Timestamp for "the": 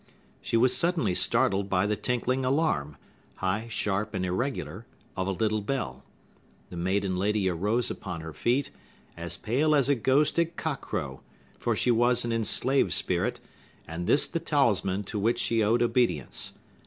1.85-1.95, 6.71-6.75, 14.25-14.39